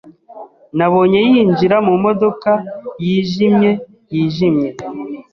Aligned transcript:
Nabonye 0.77 1.19
yinjira 1.29 1.75
mu 1.87 1.95
modoka 2.03 2.51
yijimye 3.05 3.71
yijimye. 4.13 4.69